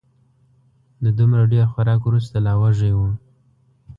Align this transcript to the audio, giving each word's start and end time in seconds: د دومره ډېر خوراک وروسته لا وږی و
د 1.03 1.05
دومره 1.17 1.43
ډېر 1.53 1.65
خوراک 1.71 2.01
وروسته 2.05 2.35
لا 2.45 2.53
وږی 2.61 2.91
و 2.97 2.99